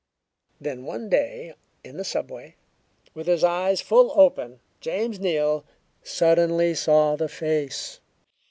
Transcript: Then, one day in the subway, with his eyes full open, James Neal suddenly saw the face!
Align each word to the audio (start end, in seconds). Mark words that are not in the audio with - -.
Then, 0.59 0.83
one 0.83 1.09
day 1.09 1.53
in 1.83 1.97
the 1.97 2.03
subway, 2.03 2.55
with 3.13 3.27
his 3.27 3.43
eyes 3.43 3.81
full 3.81 4.11
open, 4.19 4.59
James 4.79 5.19
Neal 5.19 5.63
suddenly 6.01 6.73
saw 6.73 7.15
the 7.15 7.29
face! 7.29 7.99